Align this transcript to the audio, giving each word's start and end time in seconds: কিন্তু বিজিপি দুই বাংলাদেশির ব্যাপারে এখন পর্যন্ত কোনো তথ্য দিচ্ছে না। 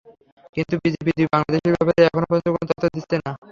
কিন্তু 0.55 0.73
বিজিপি 0.83 1.11
দুই 1.17 1.27
বাংলাদেশির 1.33 1.73
ব্যাপারে 1.75 2.01
এখন 2.09 2.23
পর্যন্ত 2.23 2.47
কোনো 2.53 2.65
তথ্য 2.71 2.83
দিচ্ছে 2.95 3.15
না। 3.19 3.31